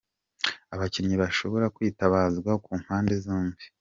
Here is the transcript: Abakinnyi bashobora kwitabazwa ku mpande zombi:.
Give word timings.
Abakinnyi 0.73 1.15
bashobora 1.23 1.65
kwitabazwa 1.75 2.51
ku 2.63 2.71
mpande 2.81 3.13
zombi:. 3.25 3.63